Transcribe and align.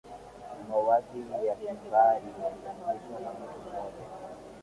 mauaji 0.69 1.19
ya 1.47 1.55
kimbari 1.55 2.25
yalianzishwa 2.43 3.19
na 3.23 3.29
mtu 3.31 3.59
mmoja 3.59 4.05